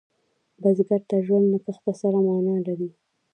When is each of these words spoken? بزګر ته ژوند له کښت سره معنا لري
بزګر 0.61 1.01
ته 1.09 1.15
ژوند 1.25 1.45
له 1.53 1.59
کښت 1.65 1.85
سره 2.01 2.17
معنا 2.27 2.55
لري 2.67 2.89